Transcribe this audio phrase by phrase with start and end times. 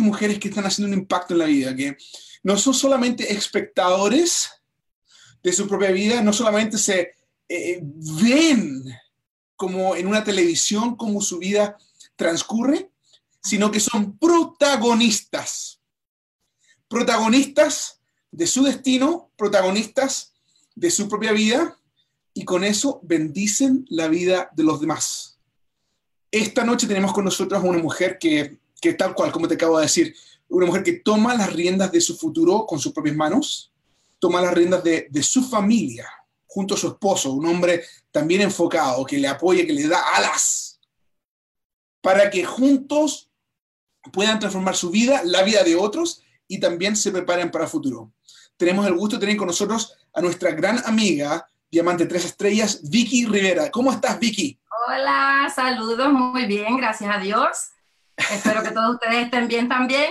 [0.00, 1.96] y mujeres que están haciendo un impacto en la vida, que
[2.42, 4.50] no son solamente espectadores
[5.42, 7.14] de su propia vida, no solamente se
[7.48, 8.84] eh, ven
[9.56, 11.76] como en una televisión como su vida
[12.16, 12.90] transcurre,
[13.42, 15.80] sino que son protagonistas.
[16.88, 20.34] Protagonistas de su destino, protagonistas
[20.74, 21.78] de su propia vida
[22.32, 25.38] y con eso bendicen la vida de los demás.
[26.30, 29.78] Esta noche tenemos con nosotros a una mujer que, que tal cual, como te acabo
[29.78, 30.14] de decir,
[30.48, 33.72] una mujer que toma las riendas de su futuro con sus propias manos,
[34.18, 36.08] toma las riendas de, su familia
[36.46, 40.80] junto a su esposo, un hombre también enfocado, que le apoya, que le da alas,
[42.00, 43.30] para que juntos
[44.12, 48.12] puedan transformar su vida, la vida de otros y también se preparen para el futuro.
[48.56, 53.26] Tenemos el gusto de tener con nosotros a nuestra gran amiga, Diamante Tres Estrellas, Vicky
[53.26, 53.70] Rivera.
[53.70, 54.58] ¿Cómo estás, Vicky?
[54.88, 57.70] Hola, saludos, muy bien, gracias a Dios.
[58.32, 60.10] Espero que todos ustedes estén bien también.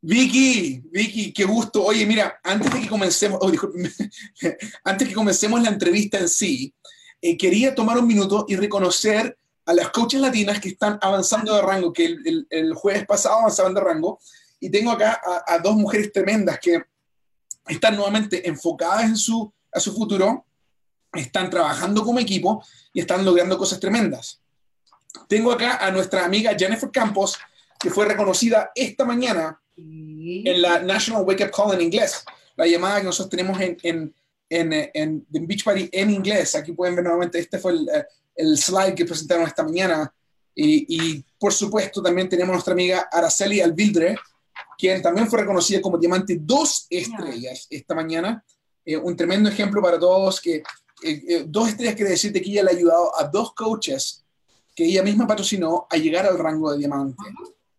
[0.00, 1.84] Vicky, Vicky, qué gusto.
[1.84, 3.52] Oye, mira, antes de que comencemos, oh,
[4.84, 6.74] antes que comencemos la entrevista en sí,
[7.20, 11.62] eh, quería tomar un minuto y reconocer a las coaches latinas que están avanzando de
[11.62, 12.16] rango, que
[12.50, 14.18] el, jueves pasado avanzaban de rango,
[14.58, 16.82] y tengo acá a, dos mujeres tremendas que
[17.68, 20.46] están nuevamente enfocadas en su, a su futuro,
[21.12, 24.41] están trabajando como equipo y están logrando cosas tremendas.
[25.28, 27.38] Tengo acá a nuestra amiga Jennifer Campos,
[27.78, 32.24] que fue reconocida esta mañana en la National Wake Up Call en inglés,
[32.56, 34.14] la llamada que nosotros tenemos en, en,
[34.48, 34.72] en,
[35.32, 36.54] en, Beach Party en inglés.
[36.54, 38.04] Aquí pueden ver nuevamente, este fue el, eh,
[38.36, 40.12] el slide que presentaron esta mañana.
[40.54, 44.16] Y, y, por supuesto también tenemos a nuestra amiga Araceli Alvildre,
[44.78, 48.44] quien también fue reconocida como diamante dos estrellas esta mañana.
[48.84, 50.62] Eh, un tremendo ejemplo para todos que
[51.02, 54.21] eh, dos estrellas quiere decir que ella le ha ayudado a dos coaches
[54.74, 57.22] que ella misma patrocinó a llegar al rango de diamante.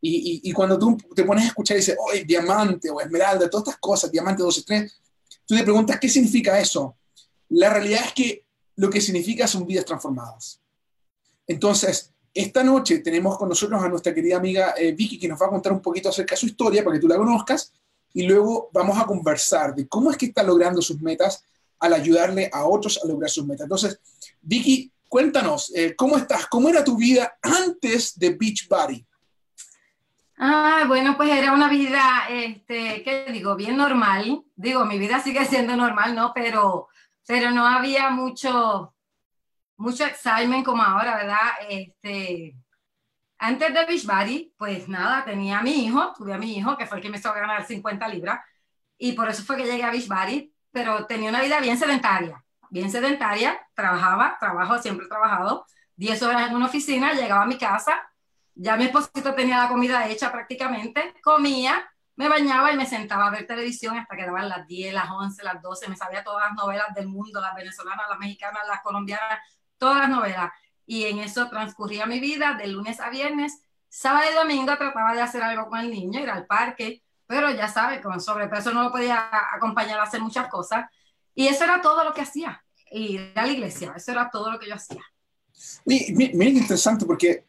[0.06, 3.80] Y, cuando tú te pones a escuchar y dices, oye, diamante o esmeralda, todas estas
[3.80, 5.02] cosas, diamante 12, 3,
[5.46, 6.98] tú te preguntas, ¿qué significa eso?
[7.50, 10.60] La realidad es que lo que significa son vidas transformadas.
[11.48, 15.46] Entonces, esta noche tenemos con nosotros a nuestra querida amiga eh, Vicky, que nos va
[15.46, 17.72] a contar un poquito acerca de su historia para que tú la conozcas,
[18.14, 21.44] y luego vamos a conversar de cómo es que está logrando sus metas
[21.80, 23.66] al ayudarle a otros a lograr sus metas.
[23.66, 24.00] Entonces,
[24.42, 26.48] Vicky, cuéntanos, eh, ¿cómo estás?
[26.48, 29.06] ¿Cómo era tu vida antes de Beachbody?
[30.40, 33.56] Ah, bueno, pues era una vida, este, ¿qué digo?
[33.56, 34.44] Bien normal.
[34.56, 36.32] Digo, mi vida sigue siendo normal, ¿no?
[36.34, 36.88] Pero,
[37.28, 38.96] pero no había mucho,
[39.78, 41.52] mucho excitement como ahora, ¿verdad?
[41.70, 42.56] Este,
[43.38, 46.98] antes de Beachbody, pues nada, tenía a mi hijo, tuve a mi hijo, que fue
[46.98, 48.40] el que me hizo ganar 50 libras,
[48.98, 52.90] y por eso fue que llegué a Beachbody, pero tenía una vida bien sedentaria, bien
[52.90, 55.64] sedentaria, trabajaba, trabajo, siempre he trabajado,
[55.96, 58.02] 10 horas en una oficina, llegaba a mi casa,
[58.56, 63.30] ya mi esposito tenía la comida hecha prácticamente, comía, me bañaba y me sentaba a
[63.30, 66.56] ver televisión hasta que daban las 10, las 11, las 12, me sabía todas las
[66.56, 69.40] novelas del mundo, las venezolanas, las mexicanas, las colombianas,
[69.78, 70.52] todas las novelas.
[70.88, 73.64] Y en eso transcurría mi vida de lunes a viernes.
[73.88, 77.68] Sábado y domingo trataba de hacer algo con el niño, ir al parque, pero ya
[77.68, 80.86] sabes, con sobrepeso no lo podía acompañar a hacer muchas cosas.
[81.36, 84.60] Y eso era todo lo que hacía, ir a la iglesia, eso era todo lo
[84.60, 85.02] que yo hacía.
[85.86, 87.46] Miren, interesante porque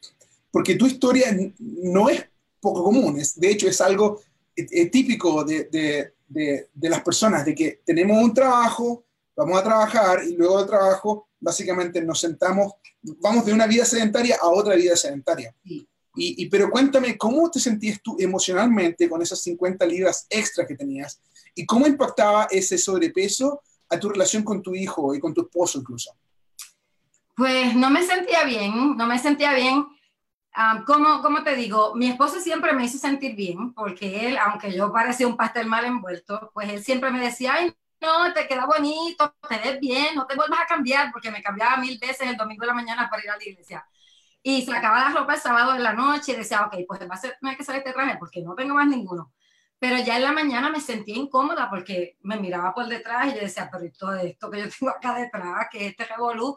[0.54, 2.24] porque tu historia no es
[2.60, 4.20] poco común, es, de hecho es algo
[4.54, 9.64] eh, eh, típico de, de, de, las personas, de que tenemos un trabajo, vamos a
[9.64, 12.74] trabajar y luego del trabajo básicamente nos sentamos,
[13.18, 15.52] vamos de una vida sedentaria a otra vida sedentaria.
[15.64, 20.76] Y, y, pero cuéntame, ¿cómo te sentías tú emocionalmente con esas 50 libras extras que
[20.76, 21.20] tenías?
[21.52, 25.78] ¿Y cómo impactaba ese sobrepeso a tu relación con tu hijo y con tu esposo
[25.78, 26.10] incluso?
[27.36, 29.86] Pues no me sentía bien, no me sentía bien
[30.86, 34.92] como, como te digo, mi esposo siempre me hizo sentir bien, porque él, aunque yo
[34.92, 39.34] parecía un pastel mal envuelto, pues él siempre me decía, ay, no, te queda bonito,
[39.48, 42.60] te ves bien, no te vuelvas a cambiar, porque me cambiaba mil veces el domingo
[42.62, 43.86] de la mañana para ir a la iglesia.
[44.42, 47.18] Y sacaba la ropa el sábado de la noche y decía, ok, pues va a
[47.18, 49.32] ser, no hay que salir este traje porque no tengo más ninguno.
[49.84, 53.40] Pero ya en la mañana me sentía incómoda porque me miraba por detrás y yo
[53.40, 56.56] decía, pero todo esto que yo tengo acá detrás, que este revolú,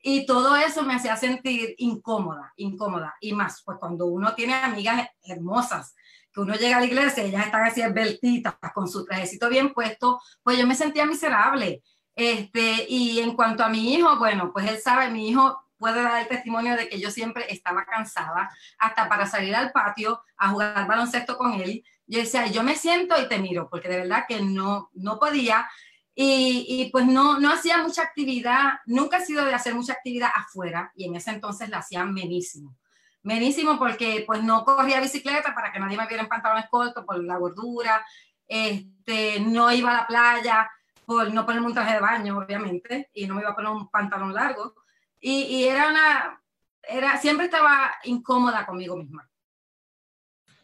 [0.00, 3.14] y todo eso me hacía sentir incómoda, incómoda.
[3.20, 5.94] Y más, pues cuando uno tiene amigas hermosas,
[6.32, 10.18] que uno llega a la iglesia ellas están así esbeltitas, con su trajecito bien puesto,
[10.42, 11.82] pues yo me sentía miserable.
[12.16, 16.22] Este, y en cuanto a mi hijo, bueno, pues él sabe, mi hijo puede dar
[16.22, 18.48] el testimonio de que yo siempre estaba cansada,
[18.78, 21.84] hasta para salir al patio a jugar baloncesto con él.
[22.12, 25.66] Yo decía, yo me siento y te miro, porque de verdad que no, no podía.
[26.14, 30.92] Y, pues no, no hacía mucha actividad, nunca he sido de hacer mucha actividad afuera
[30.94, 32.76] y en ese entonces la hacía menísimo.
[33.22, 37.24] Buenísimo porque pues no corría bicicleta para que nadie me viera en pantalones cortos por
[37.24, 38.04] la gordura,
[38.46, 40.70] este, no iba a la playa
[41.06, 43.88] por no ponerme un traje de baño, obviamente, y no me iba a poner un
[43.88, 44.74] pantalón largo.
[45.18, 46.42] Y, y era una,
[46.82, 49.26] era, siempre estaba incómoda conmigo misma.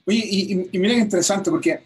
[0.09, 1.81] Oye, y, y, miren, interesante porque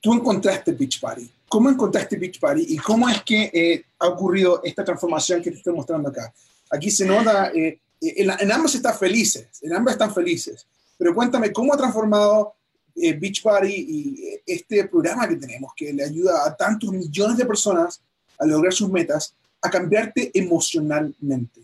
[0.00, 1.28] tú encontraste Beach Party.
[1.48, 5.56] ¿Cómo encontraste Beach Party y cómo es que eh, ha ocurrido esta transformación que te
[5.56, 6.32] estoy mostrando acá?
[6.70, 10.64] Aquí se nota, eh, en, en, ambos están felices, en ambos están felices,
[10.96, 12.54] pero cuéntame, ¿cómo ha transformado
[12.94, 17.46] eh, Beach Party y este programa que tenemos que le ayuda a tantos millones de
[17.46, 18.00] personas
[18.38, 21.62] a lograr sus metas, a cambiarte emocionalmente?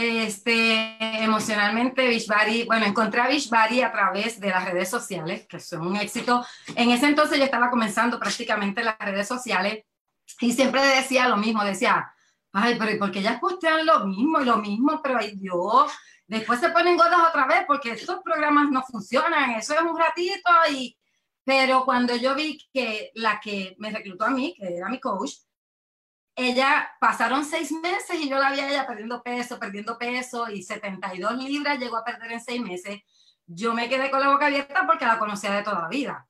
[0.00, 5.88] Este, emocionalmente, Beachbody, bueno, encontré a Beachbody a través de las redes sociales, que son
[5.88, 6.46] un éxito.
[6.76, 9.84] En ese entonces yo estaba comenzando prácticamente las redes sociales
[10.40, 12.12] y siempre decía lo mismo, decía,
[12.52, 15.00] ay, pero ¿y por qué ellas postean lo mismo y lo mismo?
[15.02, 15.90] Pero ay Dios,
[16.28, 20.50] después se ponen gordas otra vez porque estos programas no funcionan, eso es un ratito
[20.70, 20.96] y...
[21.42, 25.32] Pero cuando yo vi que la que me reclutó a mí, que era mi coach,
[26.38, 30.62] ella pasaron seis meses y yo la vi a ella perdiendo peso, perdiendo peso y
[30.62, 33.00] 72 libras llegó a perder en seis meses.
[33.44, 36.28] Yo me quedé con la boca abierta porque la conocía de toda la vida.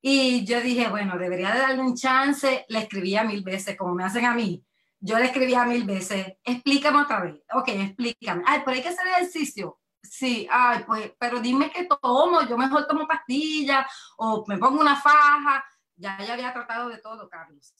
[0.00, 2.66] Y yo dije, bueno, debería de darle un chance.
[2.68, 4.64] Le escribía mil veces, como me hacen a mí.
[5.00, 7.42] Yo le escribía mil veces, explícame otra vez.
[7.52, 8.44] Ok, explícame.
[8.46, 9.80] Ay, pero hay que hacer ejercicio.
[10.00, 12.42] Sí, ay, pues, pero dime qué tomo.
[12.42, 13.86] Yo mejor tomo pastillas
[14.18, 15.64] o me pongo una faja.
[15.96, 17.74] Ya, ya había tratado de todo, Carlos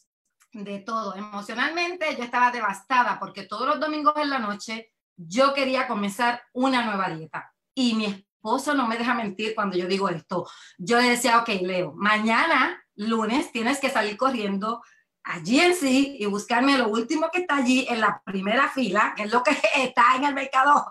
[0.53, 1.15] de todo.
[1.15, 6.85] Emocionalmente yo estaba devastada porque todos los domingos en la noche yo quería comenzar una
[6.85, 7.53] nueva dieta.
[7.75, 10.49] Y mi esposo no me deja mentir cuando yo digo esto.
[10.79, 14.83] Yo le decía, ok, Leo, mañana, lunes, tienes que salir corriendo
[15.25, 19.25] allí en sí y buscarme lo último que está allí en la primera fila, que
[19.25, 20.89] es lo que está en el mercado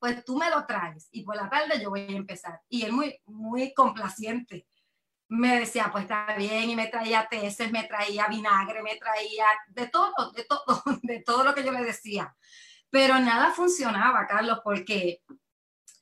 [0.00, 2.60] pues tú me lo traes y por la tarde yo voy a empezar.
[2.68, 4.66] Y él muy, muy complaciente
[5.30, 9.86] me decía, pues está bien, y me traía teces, me traía vinagre, me traía de
[9.86, 12.34] todo, de todo, de todo lo que yo le decía.
[12.90, 15.22] Pero nada funcionaba, Carlos, porque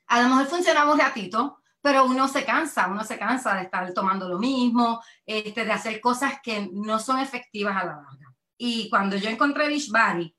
[0.06, 3.92] a lo mejor funcionaba un ratito, pero uno se cansa, uno se cansa de estar
[3.92, 8.34] tomando lo mismo, este, de hacer cosas que no son efectivas a la larga.
[8.56, 10.34] Y cuando yo encontré Beachbody,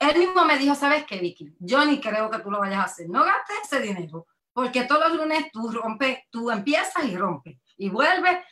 [0.00, 1.54] él mismo me dijo, ¿sabes qué, Vicky?
[1.60, 3.08] Yo ni creo que tú lo vayas a hacer.
[3.08, 7.88] No gastes ese dinero, porque todos los lunes tú rompes, tú empiezas y rompes y
[7.88, 8.44] vuelve.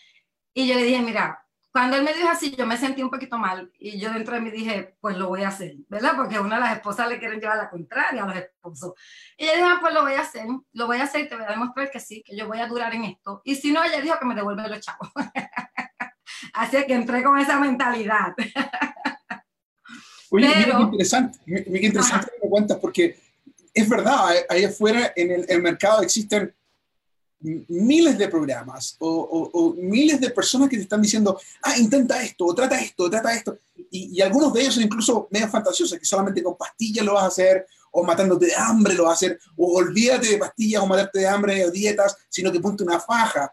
[0.55, 1.47] Y yo le dije, mira,
[1.77, 4.41] cuando él me dijo así, yo me sentí un poquito mal y yo dentro de
[4.41, 6.13] mí dije, pues lo voy a hacer, ¿verdad?
[6.17, 8.95] Porque a una de las esposas le quieren llevar la contraria a los esposos.
[9.37, 11.37] Y ella dijo, ah, pues lo voy a hacer, lo voy a hacer y te
[11.37, 13.43] voy a demostrar que sí, que yo voy a durar en esto.
[13.45, 15.11] Y si no, ella dijo que me devuelve los chavos.
[16.55, 18.35] así que entré con esa mentalidad.
[20.31, 23.21] Oye, mira qué interesante, mira qué interesante que me cuentas, porque
[23.75, 26.57] es verdad, ahí afuera en el, el mercado existen
[27.41, 32.55] miles de programas o, miles de personas que te están diciendo, ah, intenta esto, o
[32.55, 33.59] trata esto, o trata esto.
[33.91, 37.29] Y, algunos de ellos son incluso medio fantasiosos, que solamente con pastillas lo vas a
[37.29, 41.21] hacer, o matándote de hambre lo vas a hacer, o olvídate de pastillas o matarte
[41.21, 43.53] de hambre o dietas, sino que ponte una faja.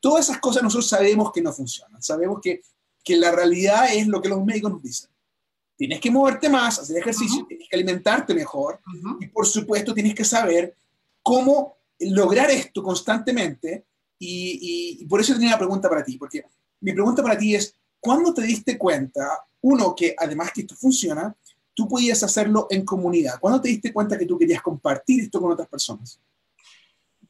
[0.00, 2.62] Todas esas cosas nosotros sabemos que no funcionan, sabemos que,
[3.04, 5.10] que la realidad es lo que los médicos nos dicen.
[5.76, 8.80] Tienes que moverte más, hacer ejercicio, tienes que alimentarte mejor,
[9.20, 10.74] y por supuesto tienes que saber
[11.22, 13.84] cómo lograr esto constantemente,
[14.18, 16.44] y, por eso tenía una pregunta para ti, porque
[16.80, 21.34] mi pregunta para ti es, ¿cuándo te diste cuenta, uno, que además que esto funciona,
[21.74, 23.40] tú podías hacerlo en comunidad?
[23.40, 26.20] ¿Cuándo te diste cuenta que tú querías compartir esto con otras personas?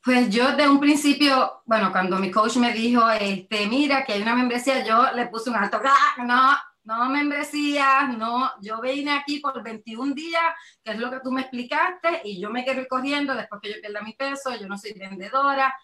[0.02, 4.22] Pues yo de un principio, bueno, cuando mi coach me dijo, este, mira, que hay
[4.22, 9.38] una membresía, yo le puse un alto, ¡Ah, no, no membresías, no, yo vine aquí
[9.38, 10.42] por 21 días,
[10.82, 13.80] que es lo que tú me explicaste, y yo me quedé corriendo después que yo
[13.80, 15.74] pierda mi peso, yo no soy vendedora,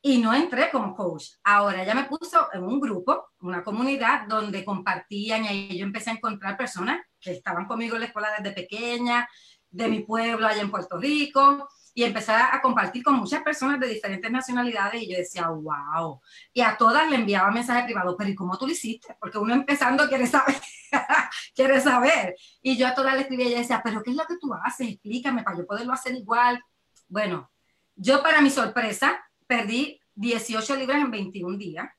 [0.00, 1.24] y no entré como coach.
[1.42, 6.10] Ahora ya me puso en un grupo, una comunidad donde compartían y ahí yo empecé
[6.10, 9.28] a encontrar personas que estaban conmigo en la escuela desde pequeña,
[9.70, 13.88] de mi pueblo allá en Puerto Rico, y empecé a compartir con muchas personas de
[13.88, 16.20] diferentes nacionalidades y yo decía, wow.
[16.52, 19.16] Y a todas le enviaba mensajes privados, pero ¿y cómo tú lo hiciste?
[19.18, 20.54] Porque uno empezando quiere saber,
[21.56, 22.36] quiere saber.
[22.62, 24.54] Y yo a todas le escribía y ella decía, pero ¿qué es lo que tú
[24.54, 24.90] haces?
[24.90, 26.62] Explícame para yo poderlo hacer igual.
[27.08, 27.50] Bueno,
[27.96, 31.90] yo para mi sorpresa perdí 18 libras en 21 días.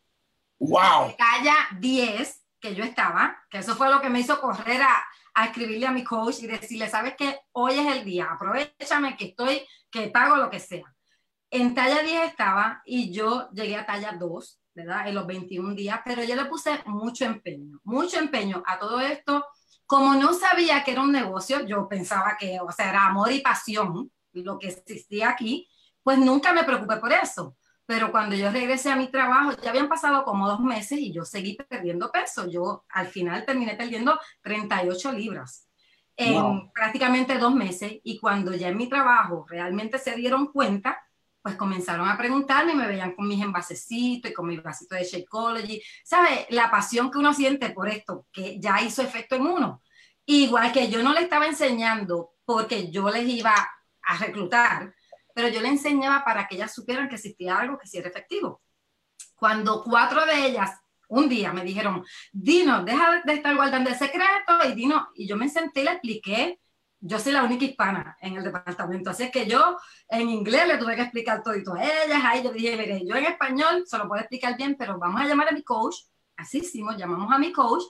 [0.59, 1.13] ¡Wow!
[1.17, 5.45] Talla 10 que yo estaba, que eso fue lo que me hizo correr a, a
[5.45, 9.61] escribirle a mi coach y decirle, sabes que hoy es el día, aprovechame que estoy,
[9.91, 10.83] que pago lo que sea.
[11.51, 15.07] En talla 10 estaba y yo llegué a talla 2, ¿verdad?
[15.07, 19.45] En los 21 días, pero yo le puse mucho empeño, mucho empeño a todo esto.
[19.85, 23.41] Como no sabía que era un negocio, yo pensaba que, o sea, era amor y
[23.41, 25.67] pasión, lo que existía aquí,
[26.03, 27.55] pues nunca me preocupé por eso.
[27.89, 31.25] Pero cuando yo regresé a mi trabajo, ya habían pasado como dos meses y yo
[31.25, 32.47] seguí perdiendo peso.
[32.47, 35.67] Yo al final terminé perdiendo 38 libras
[36.15, 37.93] en prácticamente dos meses.
[38.03, 41.01] Y cuando ya en mi trabajo realmente se dieron cuenta,
[41.41, 45.05] pues comenzaron a preguntarme y me veían con mis envasecitos y con mi vasito de
[45.05, 45.81] Shakeology.
[46.03, 46.45] ¿Sabes?
[46.49, 49.81] La pasión que uno siente por esto, que ya hizo efecto en uno.
[50.27, 53.55] Igual que yo no le estaba enseñando porque yo les iba
[54.03, 54.93] a reclutar,
[55.39, 58.61] pero yo le enseñaba para que ellas supieran que existía algo que sí era efectivo.
[59.35, 60.71] Cuando cuatro de ellas
[61.07, 62.03] un día me dijeron,
[62.33, 65.91] Dino, deja de estar guardando el secreto, y Dino, y yo me senté y le
[65.91, 66.59] expliqué,
[66.99, 69.77] yo soy la única hispana en el departamento, así es que yo
[70.09, 73.27] en inglés le tuve que explicar todo a ellas, ahí yo dije, mire, yo en
[73.27, 75.95] español se lo puedo explicar bien, pero vamos a llamar a mi coach,
[76.35, 77.83] así hicimos, llamamos a mi coach,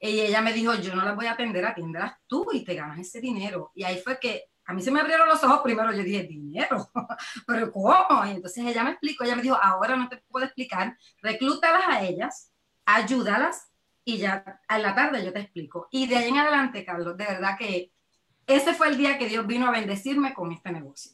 [0.00, 2.98] y ella me dijo, yo no las voy a atender, atiéndelas tú y te ganas
[2.98, 3.70] ese dinero.
[3.74, 6.90] Y ahí fue que a mí se me abrieron los ojos primero, yo dije, dinero,
[7.46, 8.26] pero ¿cómo?
[8.26, 12.02] Y entonces ella me explicó, ella me dijo, ahora no te puedo explicar, reclútalas a
[12.04, 12.50] ellas,
[12.84, 13.68] ayúdalas
[14.04, 15.88] y ya a la tarde yo te explico.
[15.92, 17.92] Y de ahí en adelante, Carlos, de verdad que
[18.46, 21.12] ese fue el día que Dios vino a bendecirme con este negocio.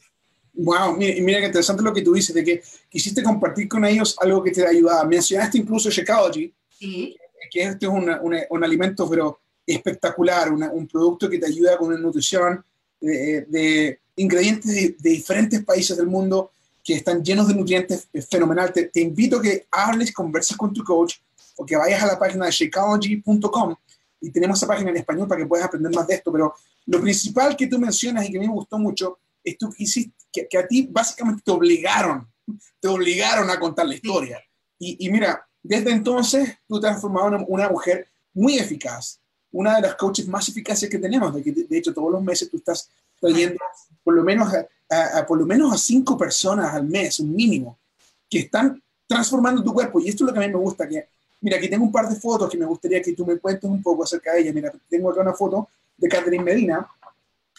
[0.54, 4.16] Wow, mira, mira qué interesante lo que tú dices, de que quisiste compartir con ellos
[4.20, 5.04] algo que te ayudaba.
[5.04, 7.16] Mencionaste incluso Shakeology, sí.
[7.50, 12.62] que este es un alimento pero espectacular, un producto que te ayuda con la nutrición,
[13.02, 16.52] de, ingredientes de, diferentes países del mundo
[16.84, 18.72] que están llenos de nutrientes fenomenal.
[18.72, 21.16] Te, invito a que hables, converses con tu coach
[21.56, 23.74] o que vayas a la página de shakeology.com
[24.20, 26.32] y tenemos esa página en español para que puedas aprender más de esto.
[26.32, 26.54] Pero
[26.86, 29.82] lo principal que tú mencionas y que a mí me gustó mucho es tú que,
[29.82, 30.14] hiciste,
[30.48, 32.26] que, a ti básicamente te obligaron,
[32.80, 34.40] te obligaron a contar la historia.
[34.78, 39.20] Y, y mira, desde entonces tú te has formado una, una mujer muy eficaz,
[39.52, 42.50] una de las coaches más eficaces que tenemos, de que de hecho todos los meses
[42.50, 42.88] tú estás
[43.20, 43.60] trayendo
[44.02, 44.52] por lo menos
[44.90, 47.78] a, por lo menos a cinco personas al mes, un mínimo,
[48.28, 50.00] que están transformando tu cuerpo.
[50.00, 51.06] Y esto es lo que a mí me gusta, que
[51.40, 53.82] mira, aquí tengo un par de fotos que me gustaría que tú me cuentes un
[53.82, 54.54] poco acerca de ellas.
[54.54, 56.86] Mira, tengo acá una foto de Catherine Medina,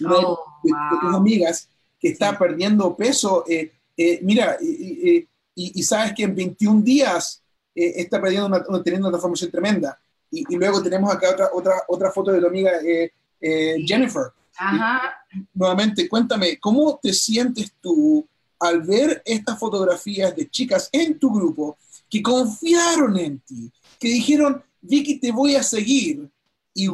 [0.02, 1.68] una de, oh, tus amigas,
[2.00, 3.46] que está perdiendo peso.
[3.48, 7.42] Eh, eh, mira, y, sabes que en 21 días
[7.76, 10.00] eh, está perdiendo una, teniendo una transformación tremenda.
[10.36, 14.32] Y, luego tenemos acá otra, otra, otra foto de tu amiga eh, eh, Jennifer.
[14.56, 15.16] Ajá.
[15.54, 18.28] nuevamente, cuéntame, ¿cómo te sientes tú
[18.60, 21.78] al ver estas fotografías de chicas en tu grupo
[22.10, 26.30] que confiaron en ti, que dijeron, Vicky, te voy a seguir?
[26.74, 26.88] Y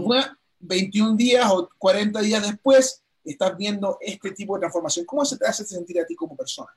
[0.60, 5.06] 21 días o 40 días después, estás viendo este tipo de transformación.
[5.06, 6.70] ¿Cómo se te hace sentir a ti como persona?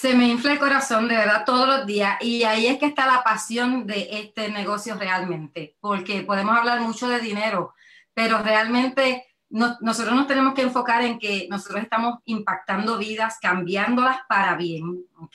[0.00, 3.04] Se me infla el corazón de verdad todos los días y ahí es que está
[3.04, 7.74] la pasión de este negocio realmente, porque podemos hablar mucho de dinero,
[8.14, 14.54] pero realmente nosotros nos tenemos que enfocar en que nosotros estamos impactando vidas, cambiándolas para
[14.54, 15.34] bien, ¿ok?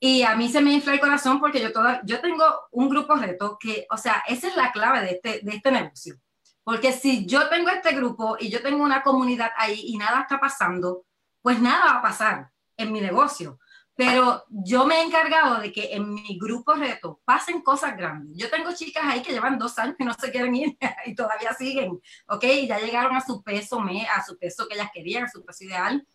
[0.00, 3.14] Y a mí se me infla el corazón porque yo, toda, yo tengo un grupo
[3.16, 6.16] reto que, o sea, esa es la clave de este, de este negocio.
[6.64, 10.40] Porque si yo tengo este grupo y yo tengo una comunidad ahí y nada está
[10.40, 11.04] pasando,
[11.42, 13.58] pues nada va a pasar en mi negocio.
[13.94, 18.36] Pero yo me he encargado de que en mi grupo reto pasen cosas grandes.
[18.36, 21.52] Yo tengo chicas ahí que llevan dos años y no se quieren ir y todavía
[21.52, 22.44] siguen, ¿ok?
[22.66, 26.06] Ya llegaron a su peso, a su peso que ellas querían, a su peso ideal.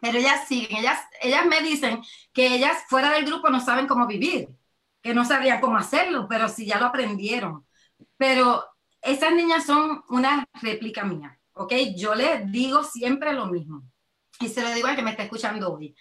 [0.00, 2.02] Pero ellas siguen, ellas, ellas me dicen
[2.32, 4.48] que ellas fuera del grupo no saben cómo vivir,
[5.00, 7.66] que no sabían cómo hacerlo, pero sí ya lo aprendieron.
[8.16, 8.64] Pero
[9.00, 11.72] esas niñas son una réplica mía, ¿ok?
[11.96, 13.84] Yo les digo siempre lo mismo.
[14.40, 15.94] Y se lo digo al que me está escuchando hoy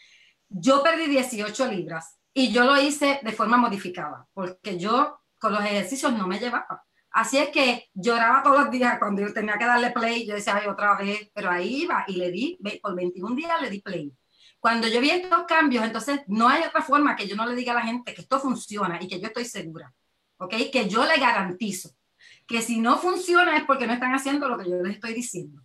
[0.52, 5.64] yo perdí 18 libras y yo lo hice de forma modificada, porque yo con los
[5.64, 6.84] ejercicios no me llevaba.
[7.12, 10.56] Así es que lloraba todos los días cuando yo tenía que darle play, yo decía,
[10.56, 14.14] ay, otra vez, pero ahí iba y le di, por 21 días le di play.
[14.60, 17.72] Cuando yo vi estos cambios, entonces no hay otra forma que yo no le diga
[17.74, 19.94] a la gente que esto funciona y que yo estoy segura,
[20.38, 20.54] ¿ok?
[20.72, 21.90] Que yo le garantizo
[22.48, 25.62] que si no funciona es porque no están haciendo lo que yo les estoy diciendo.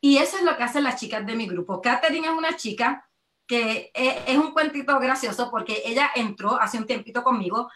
[0.00, 1.80] Y eso es lo que hacen las chicas de mi grupo.
[1.80, 3.09] Catherine es una chica
[3.50, 7.68] que es, un cuentito gracioso porque ella entró hace un tiempito conmigo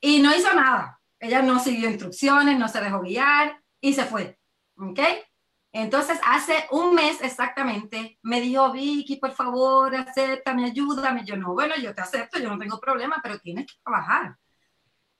[0.00, 1.00] y no hizo nada.
[1.20, 4.40] Ella no siguió instrucciones, no se dejó guiar y se fue.
[4.76, 4.98] ¿Ok?
[5.70, 11.24] Entonces, hace un mes exactamente, me dijo, Vicky, por favor, acéptame, ayúdame.
[11.24, 14.36] Yo, no, bueno, yo te acepto, yo no tengo problema, pero tienes que trabajar.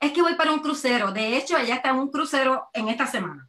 [0.01, 1.13] Es que voy para un crucero.
[1.13, 3.49] De hecho, ella está en un crucero en esta semana.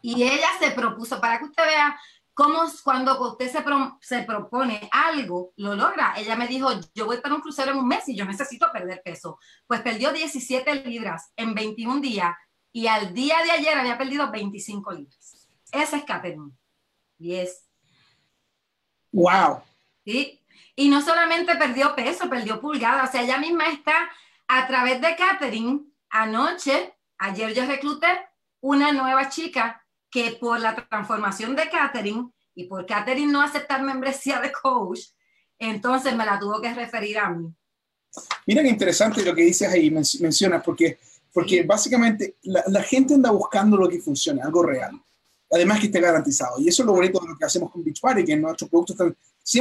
[0.00, 2.00] Y ella se propuso, para que usted vea
[2.34, 3.62] ¿Cómo cuando usted se,
[4.00, 6.14] se, propone algo, lo logra?
[6.16, 9.02] Ella me dijo, yo voy para un crucero en un mes y yo necesito perder
[9.04, 9.38] peso.
[9.66, 12.34] Pues perdió 17 libras en 21 días
[12.72, 15.48] y al día de ayer había perdido 25 libras.
[15.70, 16.52] Esa es Catherine.
[17.18, 17.68] Y es...
[19.10, 19.60] ¡Wow!
[20.04, 20.42] Sí,
[20.74, 24.10] y no solamente perdió peso, perdió pulgada, o sea, ella misma está
[24.48, 25.92] a través de catering.
[26.08, 28.08] Anoche, ayer yo recluté
[28.60, 29.81] una nueva chica
[30.12, 35.00] que por la transformación de catering y por catering no aceptar membresía de coach,
[35.58, 37.50] entonces me la tuvo que referir a mí.
[38.46, 40.98] Mira qué interesante lo que dices ahí, mencionas, porque,
[41.32, 45.00] porque básicamente la, gente anda buscando lo que funcione, algo real.
[45.50, 46.60] Además que esté garantizado.
[46.60, 49.16] Y eso es lo bonito de lo que hacemos con Beachbody, que nuestros productos están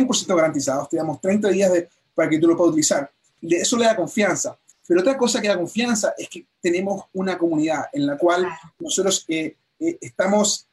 [0.05, 0.89] 100% garantizados.
[0.89, 3.10] Te damos 30 días de, para que tú lo puedas utilizar.
[3.41, 4.58] Eso le da confianza.
[4.88, 8.48] Pero otra cosa que da confianza es que tenemos una comunidad en la cual
[8.79, 10.67] nosotros eh, eh, estamos,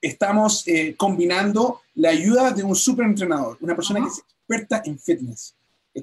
[0.00, 4.98] estamos eh, combinando la ayuda de un super entrenador, una persona que es experta en
[4.98, 5.54] fitness,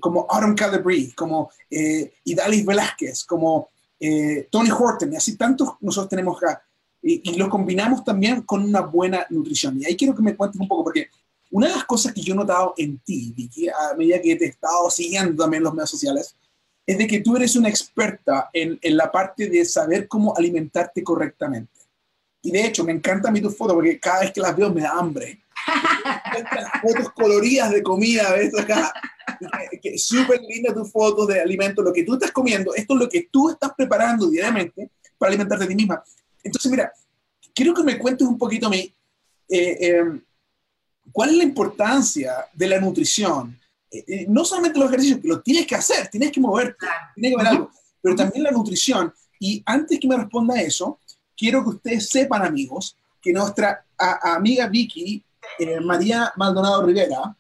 [0.02, 3.70] como Autumn Calabri, como Idalis Velázquez, como
[4.52, 6.62] Tony Horton, y así tantos nosotros tenemos acá.
[7.02, 9.82] Y, y los combinamos también con una buena nutrición.
[9.82, 11.08] Y ahí quiero que me cuentes un poco, porque
[11.52, 14.46] una de las cosas que yo he notado en ti, Vicky, a medida que te
[14.46, 16.36] he estado siguiendo también en los medios sociales,
[16.86, 21.04] es de que tú eres una experta en, en la parte de saber cómo alimentarte
[21.04, 21.79] correctamente.
[22.42, 24.74] Y de hecho, me encantan a mí tus fotos porque cada vez que las veo
[24.74, 25.42] me da hambre.
[25.68, 28.58] las fotos coloridas de comida, ¿ves?
[28.58, 28.94] Acá.
[29.98, 33.30] Súper linda tus fotos de alimentos, lo que tú estás comiendo, esto es lo que
[33.32, 36.04] tú estás preparando diariamente para alimentarte a ti misma.
[36.44, 36.92] Entonces, mira,
[37.54, 38.94] quiero que me cuentes un poquito a mí.
[39.48, 40.22] Eh, eh,
[41.12, 43.60] ¿Cuál es la importancia de la nutrición?
[43.92, 47.32] Eh, eh, no solamente los ejercicios, que lo tienes que hacer, tienes que moverte, tienes
[47.32, 49.14] que ver algo, pero también la nutrición.
[49.40, 51.00] Y antes que me responda eso,
[51.40, 55.24] quiero que ustedes sepan, amigos, que nuestra amiga Vicky,
[55.58, 57.36] eh, María Maldonado Rivera,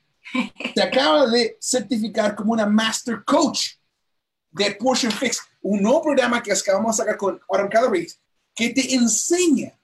[0.73, 3.71] se acaba de certificar como una Master Coach
[4.51, 8.19] de Portion Fix, un nuevo programa que acabamos de sacar con Autumn Calories,
[8.55, 9.77] que te enseña,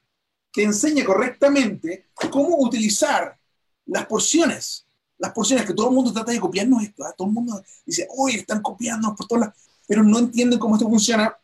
[0.54, 3.38] te enseña correctamente cómo utilizar
[3.88, 4.86] las porciones,
[5.18, 7.14] las porciones que todo el mundo trata de copiarnos esto, ¿ah?
[7.18, 9.56] todo el mundo dice, uy, están copiando por todas las,
[9.86, 11.36] pero no entienden cómo esto funciona.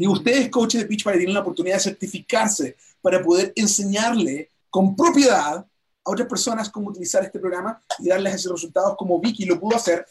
[0.00, 5.56] Y ustedes, coaches de Pitch tienen la oportunidad de certificarse para poder enseñarle con propiedad
[5.58, 5.66] a
[6.10, 10.06] otras personas cómo utilizar este programa y darles esos resultados como Vicky lo pudo hacer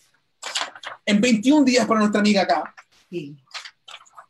[1.03, 2.75] en 21 días para nuestra amiga acá.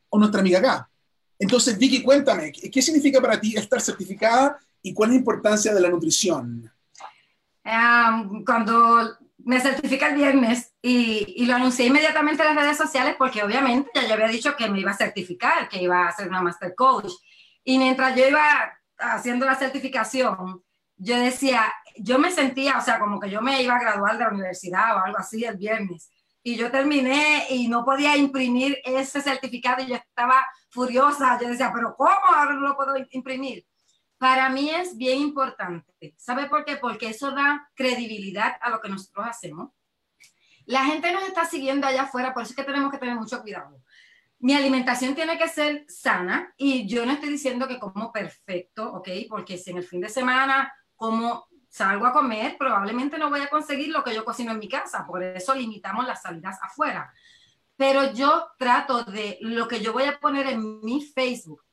[0.08, 0.90] O nuestra amiga acá.
[1.38, 5.82] Entonces, Vicky, cuéntame, ¿qué significa para ti estar certificada y cuál es la importancia de
[5.82, 6.72] la nutrición?
[8.46, 13.44] cuando me certifica el viernes y, y, lo anuncié inmediatamente en las redes sociales porque
[13.44, 16.42] obviamente ya yo había dicho que me iba a certificar, que iba a ser una
[16.42, 17.12] Master Coach.
[17.64, 20.64] Y mientras yo iba haciendo la certificación,
[20.96, 24.24] yo decía, yo me sentía, o sea, como que yo me iba a graduar de
[24.24, 26.10] la universidad o algo así el viernes.
[26.44, 31.38] Y yo terminé y no podía imprimir ese certificado y yo estaba furiosa.
[31.42, 33.66] Yo decía, pero ¿cómo ahora no lo puedo imprimir?
[34.18, 36.16] Para mí es bien importante.
[36.18, 36.78] ¿Sabe por qué?
[36.78, 39.72] Porque eso da credibilidad a lo que nosotros hacemos.
[40.70, 43.42] La gente nos está siguiendo allá afuera, por eso es que tenemos que tener mucho
[43.42, 43.82] cuidado.
[44.38, 49.10] Mi alimentación tiene que ser sana y yo no estoy diciendo que como perfecto, ¿ok?
[49.28, 53.50] Porque si en el fin de semana como salgo a comer, probablemente no voy a
[53.50, 57.12] conseguir lo que yo cocino en mi casa, por eso limitamos las salidas afuera.
[57.76, 61.64] Pero yo trato de lo que yo voy a poner en mi Facebook,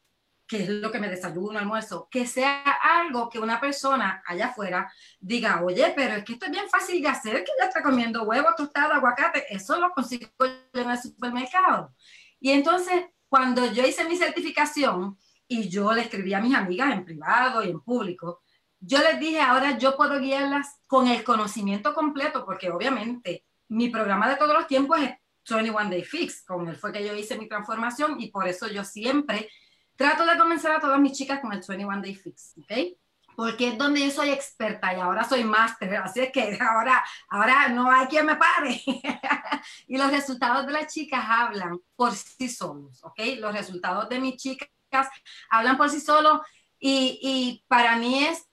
[0.47, 4.93] que es lo que me desayuno, almuerzo, que sea algo que una persona allá afuera
[5.19, 8.23] diga, oye, pero es que esto es bien fácil de hacer, que ya está comiendo
[8.23, 10.29] huevo, tostado, aguacate, eso lo consigo
[10.73, 11.93] en el supermercado.
[12.39, 17.05] Y entonces, cuando yo hice mi certificación y yo le escribí a mis amigas en
[17.05, 18.43] privado y en público,
[18.79, 24.29] yo les dije, ahora yo puedo guiarlas con el conocimiento completo, porque obviamente mi programa
[24.29, 25.11] de todos los tiempos es
[25.49, 28.85] 21 Day Fix, con él fue que yo hice mi transformación y por eso yo
[28.85, 29.49] siempre
[29.97, 32.99] Trato de convencer a todas mis chicas con el 21 Day Fix, ¿ok?
[33.35, 37.69] Porque es donde yo soy experta y ahora soy máster, así es que ahora, ahora
[37.69, 38.83] no hay quien me pare.
[39.87, 43.21] y los resultados de las chicas hablan por sí solos, ¿ok?
[43.39, 44.69] Los resultados de mis chicas
[45.51, 46.41] hablan por sí solos
[46.79, 48.47] y, y para mí es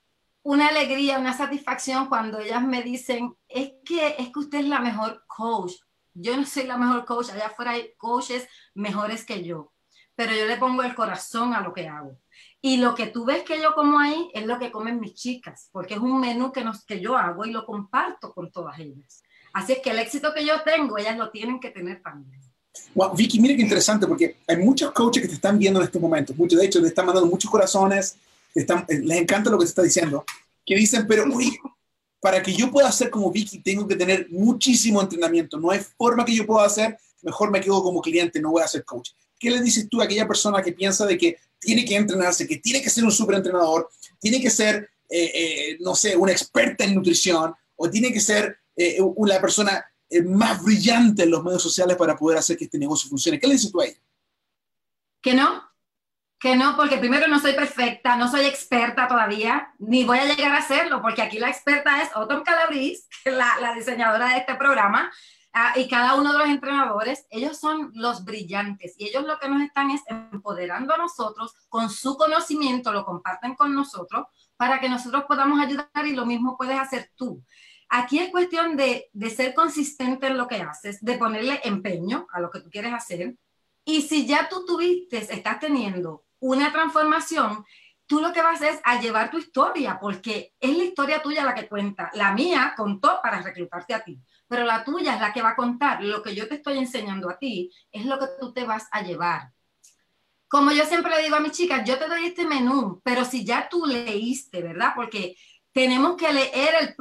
[0.43, 4.79] una alegría, una satisfacción cuando ellas me dicen, es que, es que usted es la
[4.79, 5.73] mejor coach.
[6.13, 9.72] Yo no soy la mejor coach, allá afuera hay coaches mejores que yo
[10.15, 12.17] pero yo le pongo el corazón a lo que hago.
[12.61, 15.69] Y lo que tú ves que yo como ahí es lo que comen mis chicas,
[15.71, 19.21] porque es un menú que, nos, que yo hago y lo comparto con todas ellas.
[19.53, 22.41] Así es que el éxito que yo tengo, ellas lo tienen que tener también.
[22.95, 26.01] Wow, Vicky, mira qué interesante, porque hay muchos coaches que te están viendo en estos
[26.01, 28.17] momentos, muchos de hecho te están mandando muchos corazones,
[28.55, 30.25] están, eh, les encanta lo que te está diciendo,
[30.65, 31.55] que dicen, pero uy,
[32.19, 36.25] para que yo pueda ser como Vicky tengo que tener muchísimo entrenamiento, no hay forma
[36.25, 39.11] que yo pueda hacer, mejor me quedo como cliente, no voy a ser coach.
[39.39, 42.57] ¿Qué le dices tú a aquella persona que piensa de que tiene que entrenarse, que
[42.57, 46.95] tiene que ser un superentrenador, tiene que ser, eh, eh, no sé, una experta en
[46.95, 49.83] nutrición o tiene que ser eh, una persona
[50.25, 53.39] más brillante en los medios sociales para poder hacer que este negocio funcione.
[53.39, 53.97] ¿Qué le dices tú a ella?
[55.21, 55.63] Que no,
[56.43, 60.53] que no, porque primero no soy perfecta, no soy experta todavía, ni voy a llegar
[60.53, 65.09] a serlo, porque aquí la experta es Autumn Calabrese, la, la diseñadora de este programa,
[65.55, 69.47] Ah, y cada uno de los entrenadores, ellos son los brillantes y ellos lo que
[69.47, 74.25] nos están es empoderando a nosotros con su conocimiento, lo comparten con nosotros
[74.57, 77.43] para que nosotros podamos ayudar y lo mismo puedes hacer tú.
[77.87, 82.39] Aquí es cuestión de, de ser consistente en lo que haces, de ponerle empeño a
[82.39, 83.35] lo que tú quieres hacer.
[83.85, 87.63] Y si ya tú tuviste, estás teniendo una transformación,
[88.07, 91.53] tú lo que vas es a llevar tu historia, porque es la historia tuya la
[91.53, 92.09] que cuenta.
[92.15, 94.19] La mía contó para reclutarte a ti
[94.53, 96.03] pero la tuya es la que va a contar.
[96.03, 99.01] Lo que yo te estoy enseñando a ti es lo que tú te vas a
[99.01, 99.51] llevar.
[100.47, 103.43] Como yo siempre le digo a mis chicas, yo te doy este menú, pero si
[103.43, 104.91] ya tú leíste, ¿verdad?
[104.95, 105.35] Porque
[105.71, 106.95] tenemos que leer el,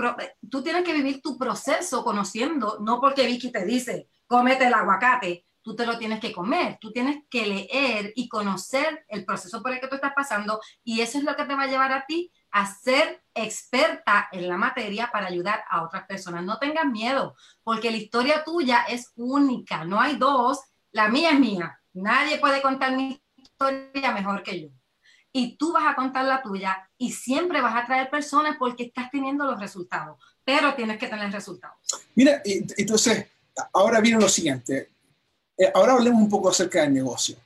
[0.49, 5.45] tú tienes que vivir tu proceso conociendo, no porque Vicky te dice, cómete el aguacate,
[5.61, 9.73] tú te lo tienes que comer, tú tienes que leer y conocer el proceso por
[9.73, 12.07] el que tú estás pasando y eso es lo que te va a llevar a
[12.07, 16.45] ti a ser experta en la materia para ayudar a otras personas.
[16.45, 17.35] No tengas miedo,
[17.65, 20.61] porque la historia tuya es única, no hay dos,
[20.93, 24.69] la mía es mía, nadie puede contar mi historia mejor que yo.
[25.33, 29.11] Y tú vas a contar la tuya y siempre vas a traer personas porque estás
[29.11, 31.79] teniendo los resultados, pero tienes que tener resultados.
[32.15, 33.29] Mira, entonces,
[33.73, 34.91] ahora viene lo siguiente.
[35.57, 37.39] Eh, ahora hablemos un poco acerca del negocio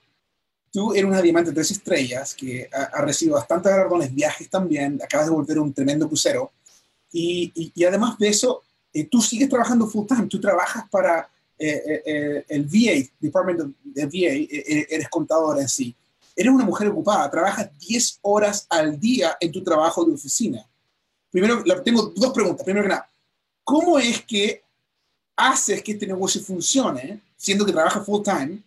[0.77, 5.33] tú eres una diamante tres estrellas que ha, recibido bastantes galardones, viajes también, acabas de
[5.33, 6.53] volver un tremendo crucero.
[7.11, 8.63] Y, y, además de eso,
[8.93, 14.05] eh, tú sigues trabajando full time, tú trabajas para eh, eh, el VA, Department de
[14.05, 14.47] VA,
[14.91, 15.97] eres contadora en sí.
[16.37, 20.63] Eres una mujer ocupada, trabajas 10 horas al día en tu trabajo de oficina.
[21.31, 22.63] Primero, tengo dos preguntas.
[22.65, 23.11] Primero que nada,
[23.65, 24.63] ¿cómo es que
[25.37, 28.63] haces que este negocio funcione, siendo que trabajas full time?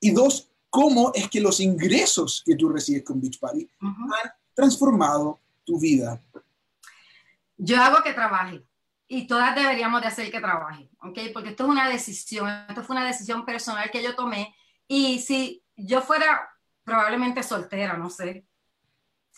[0.00, 5.78] Y dos, cómo es que los ingresos que tú recibes con Beachbody han transformado tu
[5.78, 6.18] vida.
[7.58, 8.64] Yo hago que trabaje
[9.06, 11.18] y todas deberíamos de hacer que trabaje, ¿ok?
[11.34, 14.56] Porque esto es una decisión, esto fue una decisión personal que yo tomé
[14.88, 16.48] y si yo fuera
[16.84, 18.46] probablemente soltera, no sé,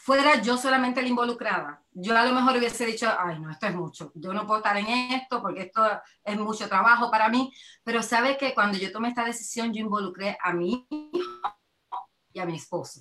[0.05, 3.75] fuera yo solamente la involucrada, yo a lo mejor hubiese dicho, ay, no, esto es
[3.75, 5.83] mucho, yo no puedo estar en esto porque esto
[6.23, 7.51] es mucho trabajo para mí,
[7.83, 11.11] pero sabe que cuando yo tomé esta decisión, yo involucré a mi hijo
[12.35, 13.01] y a mi esposo.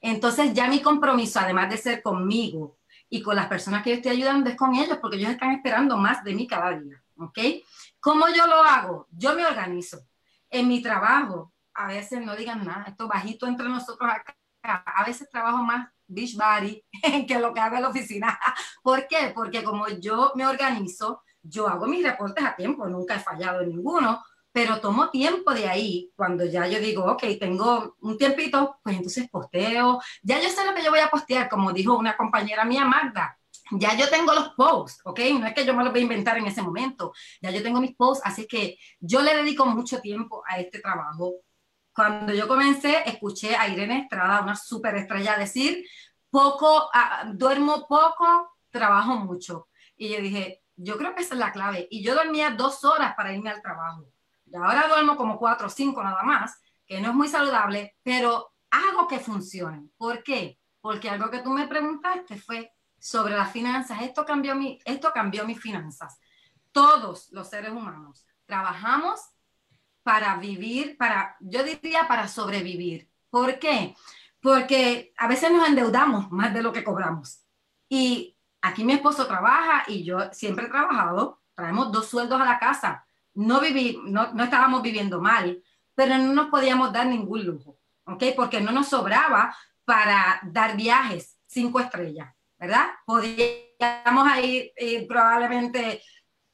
[0.00, 2.78] Entonces ya mi compromiso, además de ser conmigo
[3.10, 5.96] y con las personas que yo estoy ayudando, es con ellos, porque ellos están esperando
[5.96, 7.38] más de mí cada día, ¿ok?
[7.98, 9.08] ¿Cómo yo lo hago?
[9.10, 10.06] Yo me organizo.
[10.50, 15.28] En mi trabajo, a veces no digan nada, esto bajito entre nosotros acá, a veces
[15.28, 16.84] trabajo más Beachbody
[17.28, 18.38] que lo que hago en la oficina.
[18.82, 19.32] ¿Por qué?
[19.34, 23.70] Porque como yo me organizo, yo hago mis reportes a tiempo, nunca he fallado en
[23.70, 28.96] ninguno, pero tomo tiempo de ahí, cuando ya yo digo, ok, tengo un tiempito, pues
[28.96, 32.64] entonces posteo, ya yo sé lo que yo voy a postear, como dijo una compañera
[32.64, 33.36] mía, Magda,
[33.72, 35.20] ya yo tengo los posts, ¿ok?
[35.40, 37.12] No es que yo me los voy a inventar en ese momento,
[37.42, 41.40] ya yo tengo mis posts, así que yo le dedico mucho tiempo a este trabajo
[41.94, 45.86] cuando yo comencé, escuché a Irene Estrada, una superestrella, decir,
[46.28, 49.68] poco, ah, duermo poco, trabajo mucho.
[49.96, 51.86] Y yo dije, yo creo que esa es la clave.
[51.90, 54.06] Y yo dormía dos horas para irme al trabajo.
[54.46, 58.52] Y ahora duermo como cuatro o cinco nada más, que no es muy saludable, pero
[58.70, 59.88] hago que funcione.
[59.96, 60.58] ¿Por qué?
[60.80, 64.02] Porque algo que tú me preguntaste fue sobre las finanzas.
[64.02, 66.18] Esto cambió, mi, esto cambió mis finanzas.
[66.72, 69.20] Todos los seres humanos trabajamos
[70.04, 73.10] para vivir, para, yo diría para sobrevivir.
[73.30, 73.96] ¿Por qué?
[74.40, 77.40] Porque a veces nos endeudamos más de lo que cobramos.
[77.88, 82.58] Y aquí mi esposo trabaja y yo siempre he trabajado, traemos dos sueldos a la
[82.58, 83.04] casa.
[83.32, 85.60] No, viví, no, no estábamos viviendo mal,
[85.94, 88.24] pero no nos podíamos dar ningún lujo, ¿ok?
[88.36, 92.90] Porque no nos sobraba para dar viajes cinco estrellas, ¿verdad?
[93.06, 96.02] Podíamos ir, ir probablemente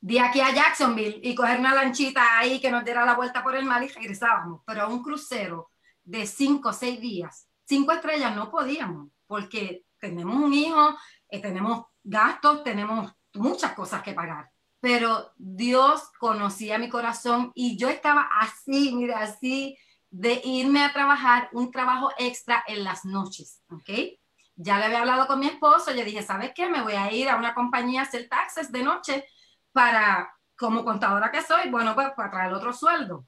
[0.01, 3.55] de aquí a Jacksonville y coger una lanchita ahí que nos diera la vuelta por
[3.55, 4.63] el mar y regresábamos.
[4.67, 5.71] Pero a un crucero
[6.03, 10.97] de cinco o seis días, cinco estrellas no podíamos, porque tenemos un hijo,
[11.29, 14.51] eh, tenemos gastos, tenemos muchas cosas que pagar.
[14.81, 19.77] Pero Dios conocía mi corazón y yo estaba así, mira, así
[20.09, 24.19] de irme a trabajar un trabajo extra en las noches, ¿ok?
[24.57, 26.69] Ya le había hablado con mi esposo, le dije, ¿sabes qué?
[26.69, 29.25] Me voy a ir a una compañía a hacer taxes de noche
[29.73, 33.27] para, como contadora que soy, bueno, pues para traer otro sueldo.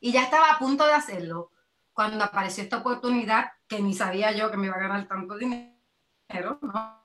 [0.00, 1.50] Y ya estaba a punto de hacerlo
[1.92, 6.58] cuando apareció esta oportunidad que ni sabía yo que me iba a ganar tanto dinero,
[6.60, 7.04] ¿no?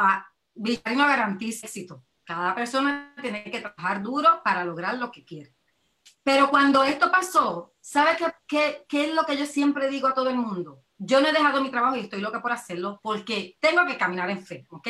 [0.00, 2.04] Ah, no garantiza éxito.
[2.24, 5.57] Cada persona tiene que trabajar duro para lograr lo que quiere.
[6.28, 10.12] Pero cuando esto pasó, ¿sabe qué, qué, qué es lo que yo siempre digo a
[10.12, 10.84] todo el mundo?
[10.98, 14.28] Yo no he dejado mi trabajo y estoy loca por hacerlo porque tengo que caminar
[14.28, 14.88] en fe, ¿ok?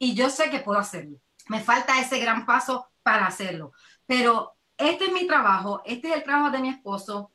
[0.00, 1.18] Y yo sé que puedo hacerlo.
[1.46, 3.70] Me falta ese gran paso para hacerlo.
[4.06, 7.30] Pero este es mi trabajo, este es el trabajo de mi esposo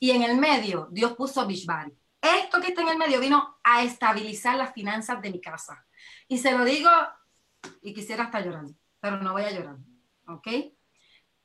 [0.00, 1.92] y en el medio Dios puso Beachbody.
[2.20, 5.86] Esto que está en el medio vino a estabilizar las finanzas de mi casa.
[6.26, 6.90] Y se lo digo
[7.82, 9.76] y quisiera estar llorando, pero no voy a llorar,
[10.26, 10.48] ¿ok?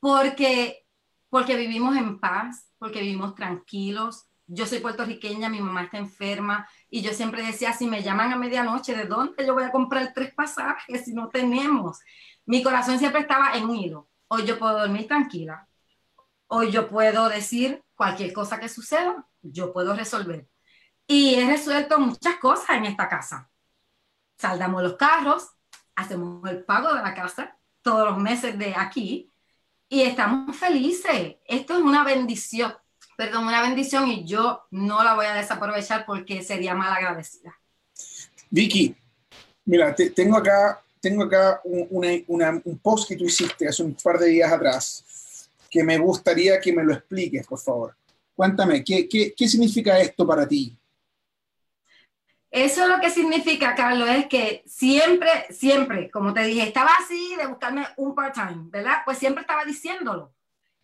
[0.00, 0.88] Porque,
[1.30, 7.02] porque vivimos en paz, porque vivimos tranquilos, yo soy puertorriqueña, mi mamá está enferma y
[7.02, 10.34] yo siempre decía, si me llaman a medianoche, ¿de dónde yo voy a comprar tres
[10.34, 12.00] pasajes si no tenemos?
[12.46, 14.08] Mi corazón siempre estaba en un hilo.
[14.26, 15.68] Hoy yo puedo dormir tranquila.
[16.48, 20.48] Hoy yo puedo decir cualquier cosa que suceda, yo puedo resolver.
[21.06, 23.48] Y he resuelto muchas cosas en esta casa.
[24.36, 25.48] Saldamos los carros,
[25.94, 29.29] hacemos el pago de la casa todos los meses de aquí
[29.90, 31.36] y estamos felices.
[31.46, 32.72] Esto es una bendición
[33.20, 37.54] perdón, una bendición y yo no la voy a desaprovechar porque sería mal agradecida.
[38.48, 38.96] Vicky,
[39.66, 44.50] mira, tengo acá, tengo acá un, post que tú hiciste hace un par de días
[44.50, 47.94] atrás que me gustaría que me lo expliques, por favor.
[48.34, 50.74] Cuéntame, ¿qué, qué, qué significa esto para ti?
[52.50, 57.46] Eso lo que significa, Carlos, es que siempre, siempre, como te dije, estaba así de
[57.46, 59.02] buscarme un part-time, ¿verdad?
[59.04, 60.34] Pues siempre estaba diciéndolo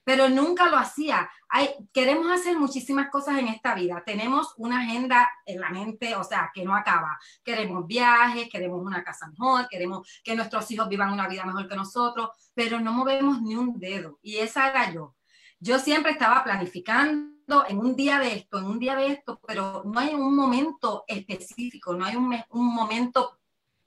[0.07, 1.29] pero nunca lo hacía.
[1.49, 4.05] Hay, queremos hacer muchísimas cosas en esta vida.
[4.07, 7.19] Tenemos una agenda en la mente, o sea, que no acaba.
[7.43, 11.75] Queremos viajes, queremos una casa mejor, queremos que nuestros hijos vivan una vida mejor que
[11.75, 14.21] nosotros, pero no movemos ni un dedo.
[14.23, 15.17] Y esa era yo.
[15.59, 17.36] Yo siempre estaba planificando
[17.69, 21.05] en un día de esto, en un día de esto, pero no hay un momento
[21.07, 23.39] específico, no hay un, un momento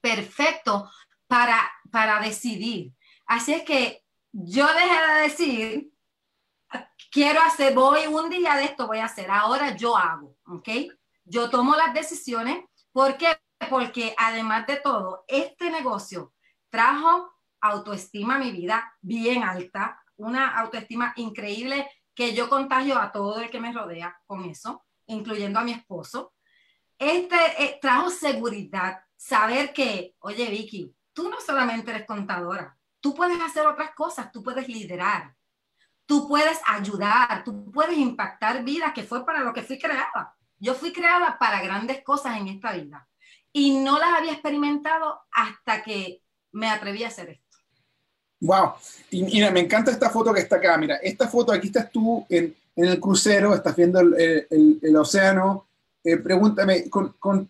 [0.02, 0.90] perfecto
[1.28, 2.94] para, para decidir.
[3.26, 5.92] Así es que yo dejé de decir
[7.12, 10.70] quiero hacer, voy un día de esto, voy a hacer, ahora yo hago, ¿ok?
[11.26, 13.40] Yo tomo las decisiones, ¿por qué?
[13.70, 16.34] Porque además de todo, este negocio
[16.70, 23.40] trajo autoestima a mi vida bien alta, una autoestima increíble que yo contagio a todo
[23.40, 26.34] el que me rodea con eso, incluyendo a mi esposo.
[26.98, 33.40] Este eh, trajo seguridad, saber que, oye Vicky, tú no solamente eres contadora, tú puedes
[33.40, 35.34] hacer otras cosas, tú puedes liderar,
[36.06, 40.36] tú puedes ayudar, tú puedes impactar vidas, que fue para lo que fui creada.
[40.58, 43.08] Yo fui creada para grandes cosas en esta vida
[43.54, 47.49] y no las había experimentado hasta que me atreví a hacer esto.
[48.42, 48.74] Wow,
[49.12, 50.78] y mira, me encanta esta foto que está acá.
[50.78, 55.66] Mira, esta foto, aquí estás tú en, el crucero, estás viendo el, océano.
[56.04, 57.50] Eh, pregúntame, eh, con,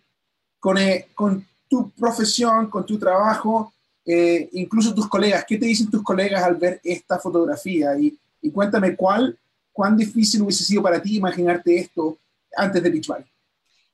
[1.69, 3.71] tu profesión, con tu trabajo,
[4.03, 7.91] eh, incluso tus colegas, ¿qué te dicen tus colegas al ver esta fotografía?
[7.99, 8.17] Y,
[8.51, 12.17] cuéntame cuán difícil hubiese sido para ti imaginarte esto
[12.55, 13.11] antes de Beach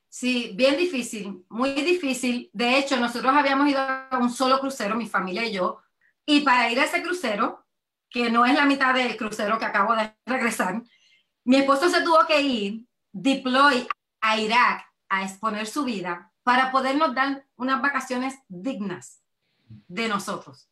[0.08, 2.50] Sí, bien difícil, muy difícil.
[2.54, 5.80] De hecho, nosotros habíamos ido a un solo crucero, mi familia y yo,
[6.26, 7.66] y para ir a ese crucero,
[8.10, 10.82] que no es la mitad del crucero que acabo de regresar,
[11.44, 13.88] mi esposo se tuvo que ir, deploy
[14.22, 19.22] a Irak a exponer su vida para podernos dar unas vacaciones dignas
[19.68, 20.70] de nosotros.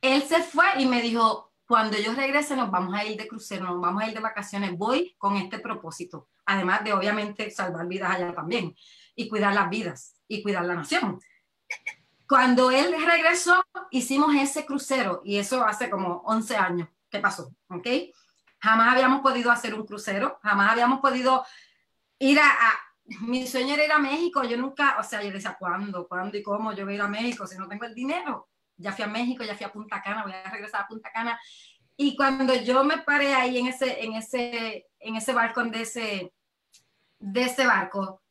[0.00, 3.64] Él se fue y me dijo, cuando yo regrese nos vamos a ir de crucero,
[3.64, 8.10] nos vamos a ir de vacaciones, voy con este propósito, además de obviamente salvar vidas
[8.10, 8.74] allá también
[9.14, 11.20] y cuidar las vidas y cuidar la nación.
[12.30, 17.86] Cuando él regresó, hicimos ese crucero y eso hace como 11 años que pasó, ¿ok?
[18.60, 21.44] Jamás habíamos podido hacer un crucero, jamás habíamos podido
[22.20, 22.80] ir a, a
[23.22, 26.06] mi sueño era ir a México, yo nunca, o sea, yo decía, ¿cuándo?
[26.06, 28.50] ¿Cuándo y cómo yo voy a ir a México si no tengo el dinero?
[28.80, 31.38] ya fui a México, ya fui a Punta Cana, voy a regresar a Punta Cana.
[31.96, 36.32] Y cuando yo me paré ahí en ese, en ese, en ese balcón de ese,
[37.18, 38.22] de ese barco,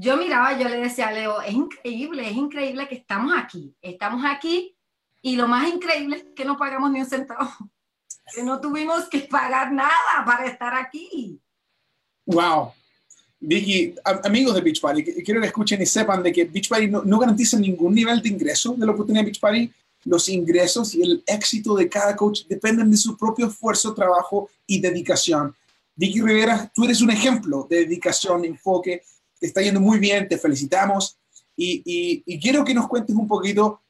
[0.00, 4.24] yo miraba, yo le decía a Leo, es increíble, es increíble que estamos aquí, estamos
[4.24, 4.76] aquí
[5.22, 7.50] y lo más increíble es que no pagamos ni un centavo,
[8.34, 11.40] que no tuvimos que pagar nada para estar aquí.
[12.26, 12.72] Wow.
[13.40, 17.02] Vicky, amigos de Beach Party, quiero que escuchen y sepan de que Beach Party no,
[17.04, 19.72] no garantiza ningún nivel de ingreso de lo que tiene Beach Party
[20.04, 24.80] los ingresos y el éxito de cada coach dependen de su propio esfuerzo, trabajo y
[24.80, 25.54] dedicación.
[25.96, 29.02] Vicky Rivera, tú eres un ejemplo de dedicación, enfoque,
[29.38, 31.18] te está yendo muy bien, te felicitamos
[31.56, 33.82] y, quiero que nos cuentes un poquito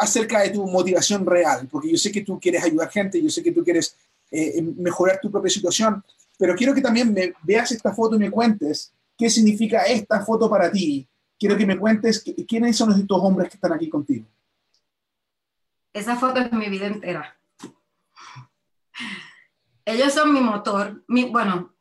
[0.00, 3.42] acerca de tu motivación real, porque yo sé que tú quieres ayudar gente, yo sé
[3.42, 3.96] que tú quieres
[4.30, 6.04] eh, mejorar tu propia situación,
[6.38, 10.48] pero quiero que también me veas esta foto y me cuentes qué significa esta foto
[10.48, 11.08] para ti.
[11.38, 14.26] Quiero que me cuentes quiénes son estos hombres que están aquí contigo.
[15.92, 17.38] Esa foto es mi vida entera.
[19.84, 21.02] Ellos son mi motor.
[21.08, 21.74] Mi, bueno,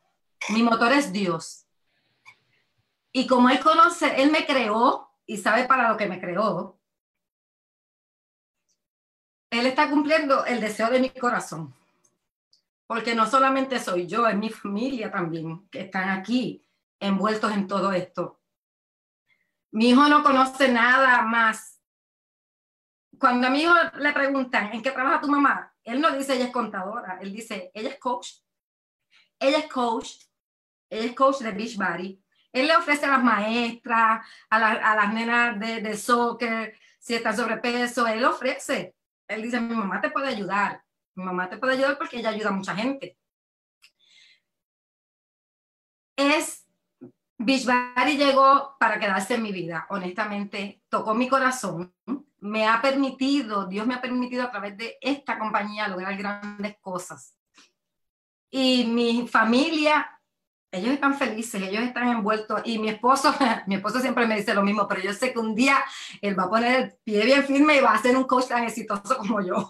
[0.50, 1.65] mi motor es Dios.
[3.18, 6.78] Y como Él conoce, Él me creó y sabe para lo que me creó,
[9.50, 11.74] Él está cumpliendo el deseo de mi corazón.
[12.86, 16.68] Porque no solamente soy yo, es mi familia también, que están aquí
[17.00, 18.42] envueltos en todo esto.
[19.72, 21.82] Mi hijo no conoce nada más.
[23.18, 25.74] Cuando a mi hijo le preguntan, ¿en qué trabaja tu mamá?
[25.86, 28.42] Él no dice, ella es contadora, él dice, ella es coach.
[29.40, 30.18] Ella es coach,
[30.90, 32.25] ella es coach de Beachbody.
[32.56, 37.36] Él le ofrece a las maestras, a, a las nenas de, de soccer, si está
[37.36, 38.96] sobrepeso, él ofrece.
[39.28, 40.82] Él dice, mi mamá te puede ayudar.
[41.16, 43.18] Mi mamá te puede ayudar porque ella ayuda a mucha gente.
[46.16, 46.66] Es,
[47.38, 51.94] Beachbody llegó para quedarse en mi vida, honestamente, tocó mi corazón,
[52.40, 57.36] me ha permitido, Dios me ha permitido a través de esta compañía lograr grandes cosas.
[58.50, 60.15] Y mi familia,
[60.72, 62.62] ellos están felices, ellos están envueltos.
[62.66, 63.34] Y mi esposo,
[63.68, 65.78] mi esposo siempre me dice lo mismo, pero yo sé que un día
[66.22, 68.64] él va a poner el pie bien firme y va a ser un coach tan
[68.64, 69.70] exitoso como yo.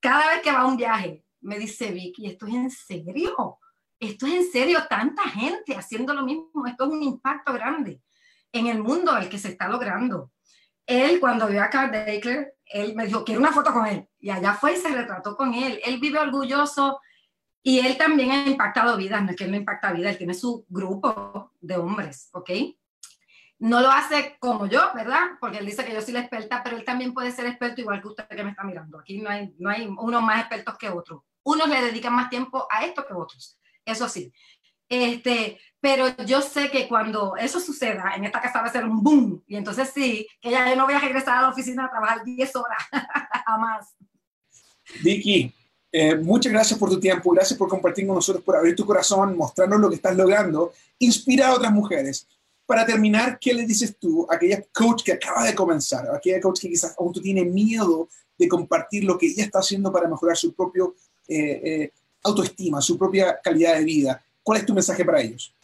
[0.00, 3.58] Cada vez que va a un viaje, me dice Vicky, ¿esto es en serio?
[3.98, 4.80] ¿Esto es en serio?
[4.88, 6.66] Tanta gente haciendo lo mismo.
[6.66, 8.00] Esto es un impacto grande
[8.52, 10.32] en el mundo el que se está logrando.
[10.86, 14.08] Él, cuando vio a Carl Dakeler, él me dijo, quiero una foto con él.
[14.18, 15.80] Y allá fue y se retrató con él.
[15.84, 17.00] Él vive orgulloso
[17.62, 19.22] y él también ha impactado vidas.
[19.22, 22.50] No es que él no impacta vidas, él tiene su grupo de hombres, ¿ok?
[23.58, 25.20] No lo hace como yo, ¿verdad?
[25.40, 28.02] Porque él dice que yo soy la experta, pero él también puede ser experto igual
[28.02, 28.98] que usted que me está mirando.
[28.98, 31.22] Aquí no hay, no hay unos más expertos que otros.
[31.44, 33.58] Unos le dedican más tiempo a esto que otros.
[33.84, 34.32] Eso sí.
[34.88, 39.02] Este, pero yo sé que cuando eso suceda, en esta casa va a ser un
[39.02, 39.42] boom.
[39.46, 42.24] Y entonces sí, que ya yo no voy a regresar a la oficina a trabajar
[42.24, 42.84] 10 horas,
[43.46, 43.96] jamás.
[45.02, 45.54] Vicky,
[45.92, 49.36] eh, muchas gracias por tu tiempo, gracias por compartir con nosotros, por abrir tu corazón,
[49.36, 52.26] mostrarnos lo que estás logrando, inspirar a otras mujeres
[52.72, 56.40] para terminar, ¿qué le dices tú a aquella coach que acaba de comenzar, a aquella
[56.40, 60.08] coach que quizás aún tú tiene miedo de compartir lo que ella está haciendo para
[60.08, 60.94] mejorar su propio
[61.28, 64.24] eh, eh, autoestima, su propia calidad de vida?
[64.42, 65.54] ¿Cuál es tu mensaje para ellos?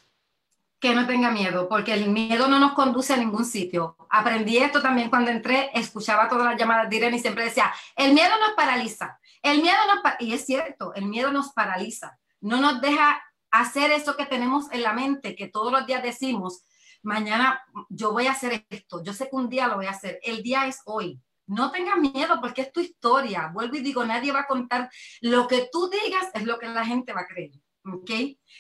[0.79, 3.97] Que no tenga miedo, porque el miedo no nos conduce a ningún sitio.
[4.11, 8.13] Aprendí esto también cuando entré, escuchaba todas las llamadas de Irene y siempre decía, el
[8.13, 12.81] miedo nos paraliza, el miedo nos, y es cierto, el miedo nos paraliza, no nos
[12.81, 16.63] deja hacer eso que tenemos en la mente, que todos los días decimos,
[17.03, 20.19] mañana yo voy a hacer esto, yo sé que un día lo voy a hacer,
[20.23, 21.21] el día es hoy.
[21.47, 23.51] No tengas miedo porque es tu historia.
[23.55, 24.91] Vuelvo y digo, nadie va a contar.
[25.23, 27.53] Lo que tú digas es lo que la gente va a creer.
[27.91, 28.11] ¿Ok?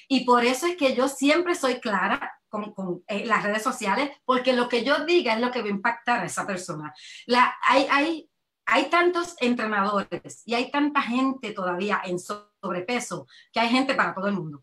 [0.08, 4.54] Y por eso es que yo siempre soy clara con, eh, las redes sociales, porque
[4.54, 6.94] lo que yo diga es lo que va a impactar a esa persona.
[7.26, 8.30] La, hay, hay,
[8.70, 14.28] hay tantos entrenadores y hay tanta gente todavía en sobrepeso que hay gente para todo
[14.28, 14.62] el mundo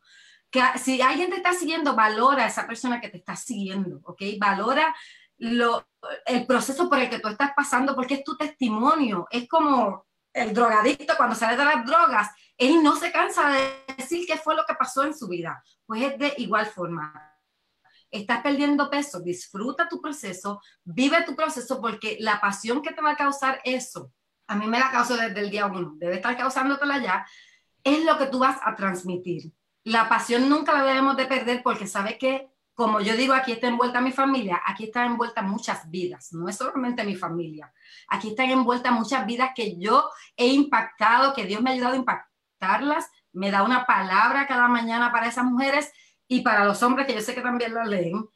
[0.77, 4.21] si alguien te está siguiendo, valora a esa persona que te está siguiendo, ¿ok?
[4.39, 4.95] Valora
[5.37, 5.87] lo,
[6.25, 9.27] el proceso por el que tú estás pasando porque es tu testimonio.
[9.31, 14.25] Es como el drogadicto cuando sale de las drogas, él no se cansa de decir
[14.25, 15.63] qué fue lo que pasó en su vida.
[15.85, 17.34] Pues es de igual forma.
[18.15, 23.11] Estás perdiendo peso, disfruta tu proceso, vive tu proceso porque la pasión que te va
[23.11, 24.13] a causar eso,
[24.47, 27.25] a mí me la causó desde el día uno, debe estar causándotela ya,
[27.83, 29.51] es lo que tú vas a transmitir.
[29.83, 33.67] La pasión nunca la debemos de perder porque sabe que, como yo digo, aquí está
[33.67, 37.73] envuelta mi familia, aquí están envueltas muchas vidas, no es solamente mi familia,
[38.07, 41.97] aquí están envueltas muchas vidas que yo he impactado, que Dios me ha ayudado a
[41.97, 45.91] impactarlas, me da una palabra cada mañana para esas mujeres
[46.27, 48.27] y para los hombres que yo sé que también la leen.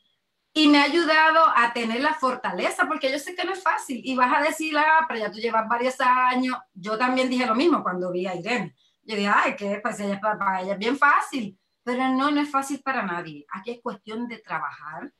[0.53, 4.01] Y me ha ayudado a tener la fortaleza, porque yo sé que no es fácil.
[4.03, 6.57] Y vas a decir, ah, pero ya tú llevas varios años.
[6.73, 8.75] Yo también dije lo mismo cuando vi a Irene
[9.09, 12.51] yo dije, ay, que pues ella, para ella es bien fácil, pero no, no es
[12.51, 13.43] fácil para nadie.
[13.51, 15.11] Aquí es cuestión de trabajar,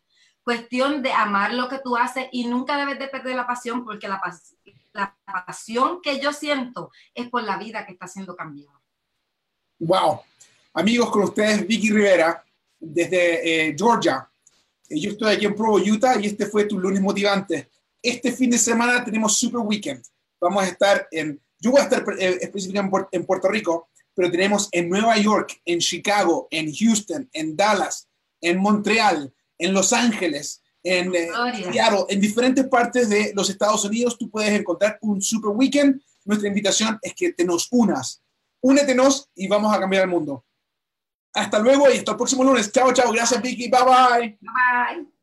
[0.43, 4.07] cuestión de amar lo que tú haces y nunca debes de perder la pasión porque
[4.07, 4.22] la,
[4.93, 8.80] la pasión que yo siento es por la vida que está siendo cambiada.
[9.80, 10.22] Wow.
[10.76, 12.43] Amigos, con ustedes Vicky Rivera
[12.80, 14.30] desde eh, Georgia.
[14.89, 17.69] Eh, yo estoy aquí en Provo, Utah y este fue tu lunes motivante.
[18.01, 20.03] Este fin de semana tenemos Super Weekend.
[20.39, 24.69] Vamos a estar en yo voy a estar eh, específicamente en, Puerto Rico, pero tenemos
[24.71, 28.07] en Nueva York, en Chicago, en Houston, en Dallas,
[28.41, 31.30] en Montreal, en Los Ángeles, en eh,
[31.71, 34.17] Seattle, en diferentes partes de los Estados Unidos.
[34.17, 36.01] Tú puedes encontrar un super weekend.
[36.23, 38.21] Nuestra invitación es que te nos unas.
[38.61, 40.45] Únetenos y vamos a cambiar el mundo.
[41.34, 42.71] Hasta luego y hasta el próximo lunes.
[42.71, 43.11] Chao, chao.
[43.11, 43.69] Gracias, Vicky.
[43.69, 44.38] Bye, bye.
[44.41, 45.18] Bye.